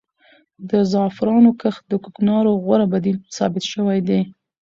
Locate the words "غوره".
2.63-2.85